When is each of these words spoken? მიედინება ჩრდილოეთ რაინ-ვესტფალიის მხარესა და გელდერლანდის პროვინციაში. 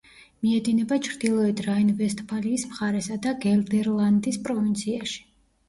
მიედინება 0.45 0.97
ჩრდილოეთ 1.07 1.61
რაინ-ვესტფალიის 1.67 2.65
მხარესა 2.71 3.21
და 3.29 3.37
გელდერლანდის 3.47 4.43
პროვინციაში. 4.51 5.25